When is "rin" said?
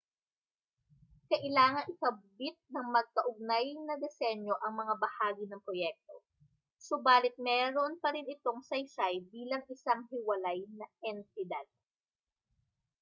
8.15-8.25